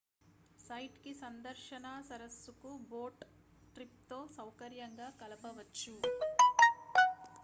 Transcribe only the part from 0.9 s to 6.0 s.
కి సందర్శన సరస్సుకు బోట్ ట్రిప్ తో సౌకర్యంగా కలపవచ్చు